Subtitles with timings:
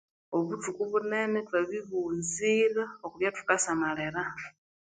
[0.37, 4.21] Obuthuku bunene thwabi bughunzira okwa byathukasamalira